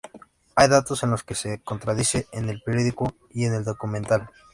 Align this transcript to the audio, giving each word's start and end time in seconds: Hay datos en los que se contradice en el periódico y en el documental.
Hay 0.55 0.67
datos 0.67 1.03
en 1.03 1.11
los 1.11 1.21
que 1.23 1.35
se 1.35 1.61
contradice 1.61 2.25
en 2.31 2.49
el 2.49 2.63
periódico 2.63 3.13
y 3.29 3.45
en 3.45 3.53
el 3.53 3.63
documental. 3.63 4.31